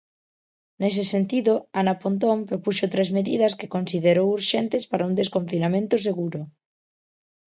[0.81, 6.41] Nese sentido, Ana Pontón propuxo tres medidas que considerou urxentes para un desconfinamento seguro.